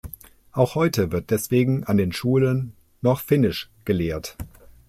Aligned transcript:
Auch 0.51 0.73
heute 0.73 1.11
wird 1.11 1.29
deswegen 1.29 1.83
an 1.83 1.95
den 1.95 2.11
Schulen 2.11 2.73
noch 3.03 3.19
Finnisch 3.21 3.69
gelehrt. 3.85 4.35